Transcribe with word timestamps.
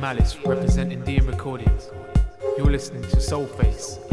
Malice 0.00 0.38
representing 0.46 1.02
DM 1.02 1.26
Recordings. 1.26 1.90
You're 2.56 2.70
listening 2.70 3.02
to 3.02 3.16
Soulface 3.18 4.09